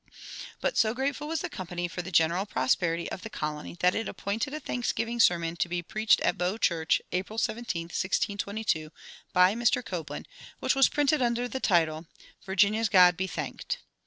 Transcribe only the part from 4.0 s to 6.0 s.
appointed a thanksgiving sermon to be